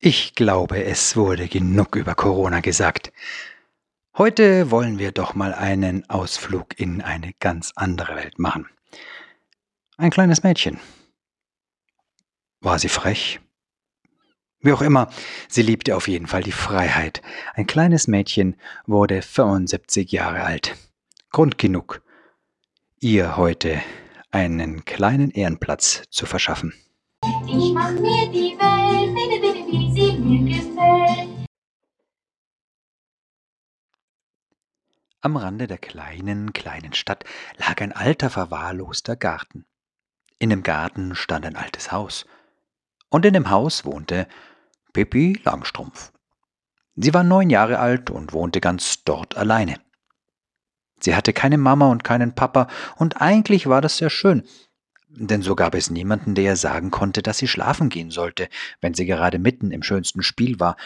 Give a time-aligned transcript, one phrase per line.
[0.00, 3.12] Ich glaube, es wurde genug über Corona gesagt.
[4.16, 8.68] Heute wollen wir doch mal einen Ausflug in eine ganz andere Welt machen.
[9.96, 10.78] Ein kleines Mädchen.
[12.60, 13.40] War sie frech?
[14.60, 15.10] Wie auch immer,
[15.48, 17.22] sie liebte auf jeden Fall die Freiheit.
[17.54, 20.76] Ein kleines Mädchen wurde 75 Jahre alt.
[21.30, 22.02] Grund genug,
[23.00, 23.82] ihr heute
[24.36, 26.74] einen kleinen Ehrenplatz zu verschaffen.
[27.46, 29.16] Ich mach mir die Welt,
[29.70, 31.48] wie sie mir gefällt.
[35.22, 37.24] Am Rande der kleinen, kleinen Stadt
[37.56, 39.64] lag ein alter, verwahrloster Garten.
[40.38, 42.26] In dem Garten stand ein altes Haus.
[43.08, 44.28] Und in dem Haus wohnte
[44.92, 46.12] Pippi Langstrumpf.
[46.94, 49.85] Sie war neun Jahre alt und wohnte ganz dort alleine.
[51.00, 54.44] Sie hatte keine Mama und keinen Papa, und eigentlich war das sehr schön,
[55.08, 58.48] denn so gab es niemanden, der ihr sagen konnte, dass sie schlafen gehen sollte,
[58.80, 60.76] wenn sie gerade mitten im schönsten Spiel war,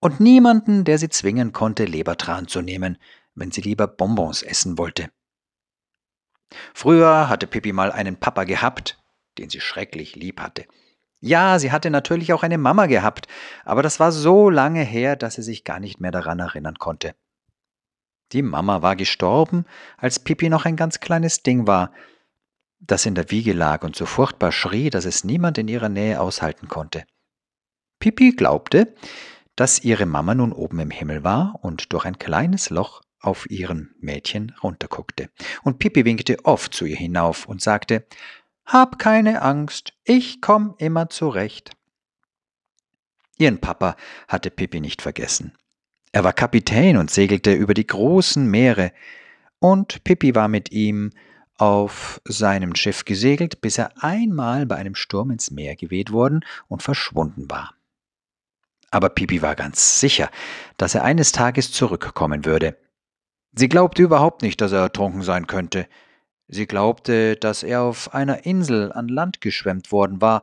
[0.00, 2.98] und niemanden, der sie zwingen konnte, Lebertran zu nehmen,
[3.34, 5.10] wenn sie lieber Bonbons essen wollte.
[6.74, 8.98] Früher hatte Pippi mal einen Papa gehabt,
[9.38, 10.66] den sie schrecklich lieb hatte.
[11.20, 13.26] Ja, sie hatte natürlich auch eine Mama gehabt,
[13.64, 17.14] aber das war so lange her, dass sie sich gar nicht mehr daran erinnern konnte.
[18.32, 19.64] Die Mama war gestorben,
[19.96, 21.92] als Pippi noch ein ganz kleines Ding war,
[22.80, 26.20] das in der Wiege lag und so furchtbar schrie, dass es niemand in ihrer Nähe
[26.20, 27.04] aushalten konnte.
[27.98, 28.94] Pippi glaubte,
[29.56, 33.90] dass ihre Mama nun oben im Himmel war und durch ein kleines Loch auf ihrem
[33.98, 35.30] Mädchen runterguckte.
[35.64, 38.06] Und Pippi winkte oft zu ihr hinauf und sagte,
[38.64, 41.72] hab keine Angst, ich komm immer zurecht.
[43.38, 43.96] Ihren Papa
[44.28, 45.56] hatte Pippi nicht vergessen.
[46.12, 48.92] Er war Kapitän und segelte über die großen Meere,
[49.60, 51.10] und Pippi war mit ihm
[51.56, 56.82] auf seinem Schiff gesegelt, bis er einmal bei einem Sturm ins Meer geweht worden und
[56.82, 57.74] verschwunden war.
[58.90, 60.30] Aber Pippi war ganz sicher,
[60.76, 62.78] dass er eines Tages zurückkommen würde.
[63.52, 65.88] Sie glaubte überhaupt nicht, dass er ertrunken sein könnte.
[66.46, 70.42] Sie glaubte, dass er auf einer Insel an Land geschwemmt worden war,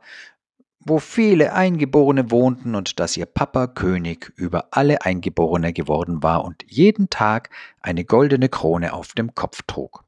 [0.86, 6.64] wo viele Eingeborene wohnten und dass ihr Papa König über alle Eingeborene geworden war und
[6.68, 10.04] jeden Tag eine goldene Krone auf dem Kopf trug.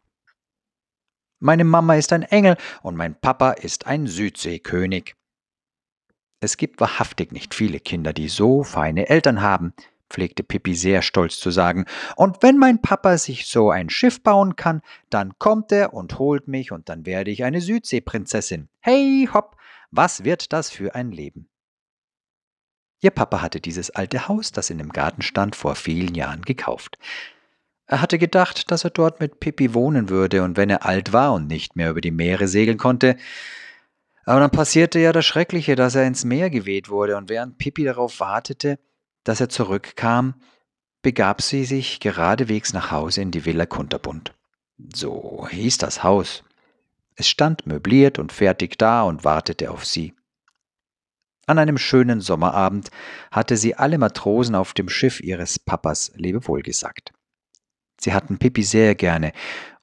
[1.41, 5.17] Meine Mama ist ein Engel und mein Papa ist ein Südseekönig.
[6.41, 9.75] Es gibt wahrhaftig nicht viele Kinder, die so feine Eltern haben,
[10.10, 11.84] pflegte Pippi sehr stolz zu sagen,
[12.16, 16.48] und wenn mein Papa sich so ein Schiff bauen kann, dann kommt er und holt
[16.48, 18.69] mich, und dann werde ich eine Südseeprinzessin.
[18.80, 19.56] Hey hopp,
[19.91, 21.48] was wird das für ein Leben?
[23.00, 26.98] Ihr Papa hatte dieses alte Haus, das in dem Garten stand, vor vielen Jahren gekauft.
[27.86, 31.32] Er hatte gedacht, dass er dort mit Pippi wohnen würde, und wenn er alt war
[31.32, 33.16] und nicht mehr über die Meere segeln konnte,
[34.25, 37.84] aber dann passierte ja das Schreckliche, dass er ins Meer geweht wurde, und während Pippi
[37.84, 38.78] darauf wartete,
[39.28, 40.34] dass er zurückkam,
[41.03, 44.34] begab sie sich geradewegs nach Hause in die Villa Kunterbund.
[44.94, 46.44] So hieß das Haus.
[47.15, 50.15] Es stand möbliert und fertig da und wartete auf sie.
[51.47, 52.91] An einem schönen Sommerabend
[53.31, 57.12] hatte sie alle Matrosen auf dem Schiff ihres Papas Lebewohl gesagt.
[58.00, 59.33] Sie hatten Pippi sehr gerne,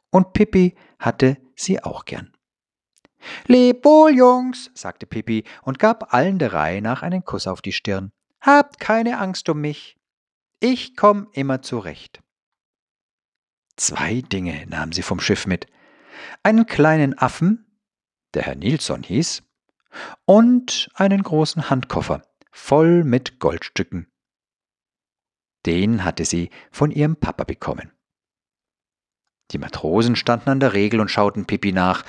[0.10, 2.34] und Pippi hatte sie auch gern.
[3.46, 7.74] Leb wohl, Jungs, sagte Pippi und gab allen der Reihe nach einen Kuss auf die
[7.74, 8.12] Stirn.
[8.46, 9.98] Habt keine Angst um mich.
[10.60, 12.22] Ich komm immer zurecht.
[13.76, 15.66] Zwei Dinge nahm sie vom Schiff mit.
[16.44, 17.66] Einen kleinen Affen,
[18.36, 19.42] der Herr Nilsson hieß,
[20.26, 24.12] und einen großen Handkoffer voll mit Goldstücken.
[25.66, 27.94] Den hatte sie von ihrem Papa bekommen.
[29.50, 32.06] Die Matrosen standen an der Regel und schauten Pippi nach,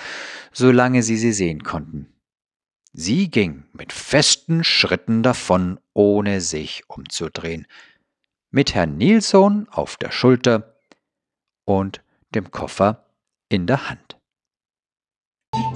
[0.53, 2.13] solange sie sie sehen konnten.
[2.93, 7.67] Sie ging mit festen Schritten davon, ohne sich umzudrehen,
[8.51, 10.79] mit Herrn Nilsson auf der Schulter
[11.65, 12.03] und
[12.34, 13.07] dem Koffer
[13.49, 14.19] in der Hand.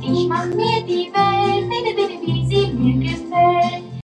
[0.02, 1.70] Ich mach mir die Welt,
[2.26, 4.02] wie sie mir gefällt.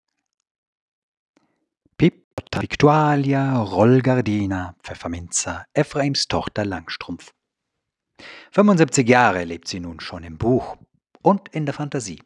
[1.97, 7.33] Pippa, Victualia, Rollgardina, Pfefferminzer, Ephraims Tochter Langstrumpf.
[8.53, 10.77] 75 Jahre lebt sie nun schon im Buch
[11.23, 12.23] und in der Fantasie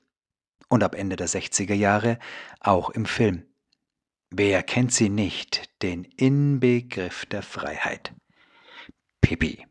[0.68, 2.18] und ab Ende der 60er Jahre
[2.60, 3.48] auch im Film.
[4.30, 8.12] Wer kennt sie nicht, den Inbegriff der Freiheit?
[9.20, 9.66] Pippi.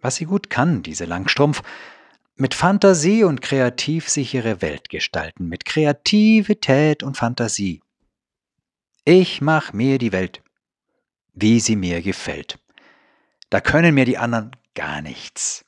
[0.00, 1.62] Was sie gut kann, diese Langstrumpf,
[2.36, 7.82] mit Fantasie und kreativ sich ihre Welt gestalten, mit Kreativität und Fantasie.
[9.04, 10.42] Ich mach mir die Welt,
[11.34, 12.60] wie sie mir gefällt.
[13.50, 15.64] Da können mir die anderen gar nichts.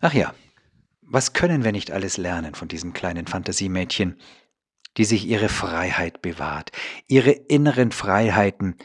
[0.00, 0.34] Ach ja,
[1.10, 4.20] Was können wir nicht alles lernen von diesem kleinen Fantasiemädchen,
[4.98, 6.72] die sich ihre Freiheit bewahrt,
[7.06, 8.76] ihre inneren Freiheiten,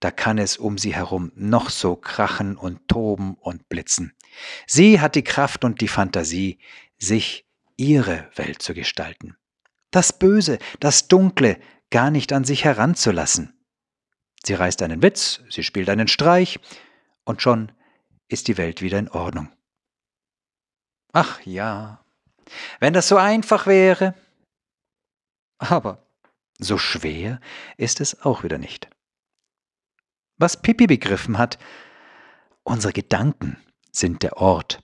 [0.00, 4.14] da kann es um sie herum noch so krachen und toben und blitzen.
[4.66, 6.58] Sie hat die Kraft und die Fantasie,
[6.98, 7.46] sich
[7.76, 9.36] ihre Welt zu gestalten.
[9.90, 11.58] Das Böse, das Dunkle
[11.90, 13.52] gar nicht an sich heranzulassen.
[14.44, 16.60] Sie reißt einen Witz, sie spielt einen Streich,
[17.24, 17.72] und schon
[18.28, 19.50] ist die Welt wieder in Ordnung.
[21.12, 22.04] Ach ja,
[22.80, 24.14] wenn das so einfach wäre.
[25.58, 26.06] Aber
[26.58, 27.40] so schwer
[27.76, 28.88] ist es auch wieder nicht.
[30.38, 31.58] Was Pippi begriffen hat,
[32.62, 33.56] unsere Gedanken
[33.90, 34.82] sind der Ort,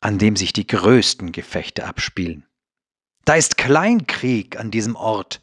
[0.00, 2.46] an dem sich die größten Gefechte abspielen.
[3.24, 5.40] Da ist Kleinkrieg an diesem Ort,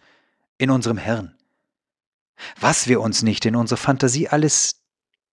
[0.57, 1.37] in unserem Hirn.
[2.59, 4.83] Was wir uns nicht in unserer Fantasie alles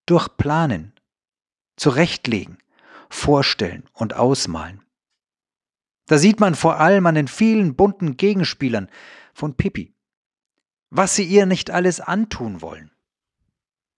[0.05, 0.93] durchplanen,
[1.77, 2.57] zurechtlegen,
[3.09, 4.83] vorstellen und ausmalen.
[6.07, 8.89] Da sieht man vor allem an den vielen bunten Gegenspielern
[9.35, 9.93] von Pippi,
[10.89, 12.89] was sie ihr nicht alles antun wollen.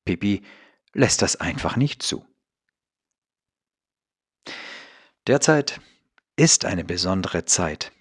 [0.03, 0.41] Pippi
[0.93, 2.25] lässt das einfach nicht zu.
[5.27, 5.79] Derzeit
[6.35, 7.91] ist eine besondere Zeit,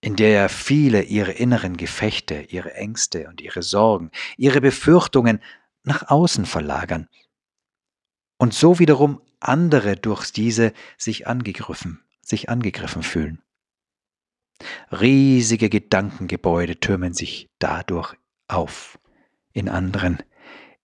[0.00, 5.42] in der viele ihre inneren Gefechte, ihre Ängste und ihre Sorgen, ihre Befürchtungen
[5.82, 7.08] nach außen verlagern
[8.38, 13.42] und so wiederum andere durch diese sich angegriffen, sich angegriffen fühlen.
[14.90, 18.14] Riesige Gedankengebäude türmen sich dadurch
[18.48, 18.98] auf,
[19.52, 20.18] in anderen,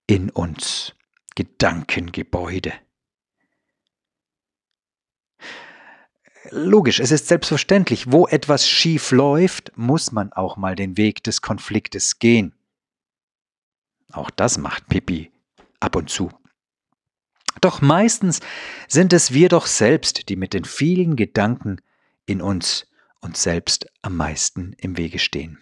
[0.06, 0.94] in uns,
[1.34, 2.72] Gedankengebäude.
[6.50, 11.40] Logisch, es ist selbstverständlich, wo etwas schief läuft, muss man auch mal den Weg des
[11.40, 12.54] Konfliktes gehen.
[14.12, 15.32] Auch das macht Pippi
[15.80, 16.30] ab und zu.
[17.60, 18.40] Doch meistens
[18.88, 21.80] sind es wir doch selbst, die mit den vielen Gedanken
[22.26, 22.86] in uns
[23.24, 25.58] uns selbst am meisten im Wege stehen.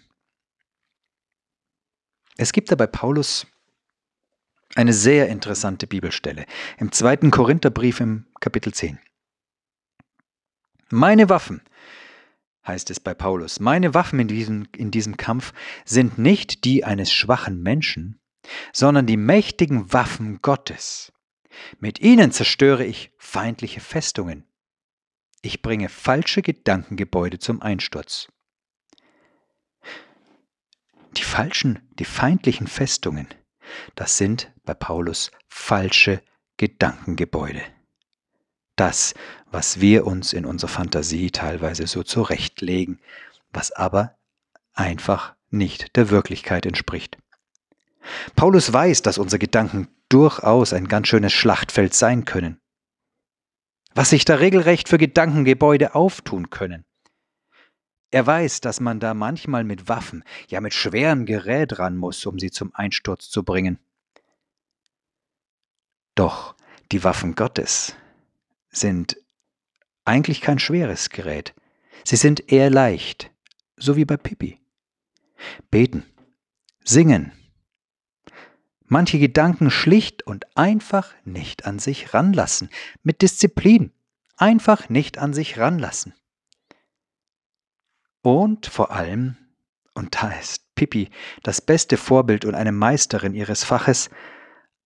[2.37, 3.47] Es gibt da bei Paulus
[4.75, 6.47] eine sehr interessante Bibelstelle
[6.79, 8.99] im zweiten Korintherbrief im Kapitel 10.
[10.91, 11.63] Meine Waffen,
[12.67, 15.53] heißt es bei Paulus, meine Waffen in diesem, in diesem Kampf
[15.85, 18.21] sind nicht die eines schwachen Menschen,
[18.73, 21.13] sondern die mächtigen Waffen Gottes.
[21.79, 24.47] Mit ihnen zerstöre ich feindliche Festungen.
[25.43, 28.29] Ich bringe falsche Gedankengebäude zum Einsturz.
[31.17, 33.29] Die falschen, die feindlichen Festungen,
[33.95, 36.23] das sind bei Paulus falsche
[36.57, 37.63] Gedankengebäude
[38.77, 39.15] das,
[39.51, 43.01] was wir uns in unserer Fantasie teilweise so zurechtlegen,
[43.53, 44.17] was aber
[44.75, 47.19] einfach nicht der Wirklichkeit entspricht.
[48.35, 52.59] Paulus weiß, dass unsere Gedanken durchaus ein ganz schönes Schlachtfeld sein können.
[53.95, 56.85] Was sich da regelrecht für Gedankengebäude auftun können.
[58.11, 62.39] Er weiß, dass man da manchmal mit Waffen, ja mit schwerem Gerät ran muss, um
[62.39, 63.79] sie zum Einsturz zu bringen.
[66.15, 66.55] Doch
[66.93, 67.97] die Waffen Gottes,
[68.69, 69.17] sind
[70.05, 71.55] eigentlich kein schweres Gerät.
[72.05, 73.31] Sie sind eher leicht,
[73.77, 74.61] so wie bei Pippi.
[75.71, 76.05] Beten,
[76.85, 77.33] singen,
[78.93, 82.69] manche Gedanken schlicht und einfach nicht an sich ranlassen,
[83.03, 83.91] mit Disziplin,
[84.37, 86.13] einfach nicht an sich ranlassen.
[88.21, 89.39] Und vor allem,
[89.95, 91.09] und da ist Pippi
[91.43, 94.11] das beste Vorbild und eine Meisterin ihres Faches,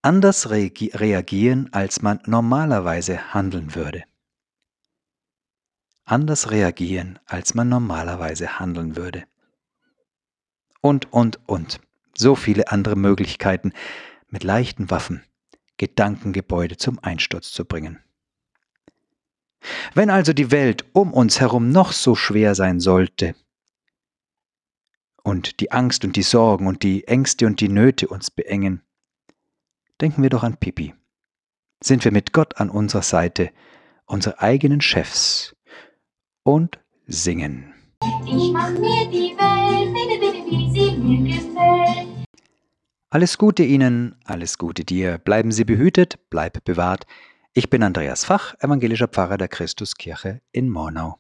[0.02, 4.04] anders reagieren, als man normalerweise handeln würde.
[6.04, 9.25] Anders reagieren, als man normalerweise handeln würde.
[10.80, 11.80] Und, und, und.
[12.16, 13.73] So viele andere Möglichkeiten,
[14.28, 15.23] mit leichten Waffen
[15.76, 17.99] Gedankengebäude zum Einsturz zu bringen.
[19.94, 23.35] Wenn also die Welt um uns herum noch so schwer sein sollte,
[25.23, 28.87] und die Angst und die Sorgen und die Ängste und die Nöte uns beengen,
[30.00, 30.94] Denken wir doch an Pippi.
[31.82, 33.50] Sind wir mit Gott an unserer Seite,
[34.04, 35.56] unsere eigenen Chefs
[36.42, 37.73] und singen.
[38.26, 39.94] Ich mach mir die Welt,
[40.50, 41.55] wie sie mir gefällt.
[43.16, 45.16] Alles Gute Ihnen, alles Gute dir.
[45.16, 47.06] Bleiben Sie behütet, bleib bewahrt.
[47.54, 51.18] Ich bin Andreas Fach, evangelischer Pfarrer der Christuskirche in Mornau.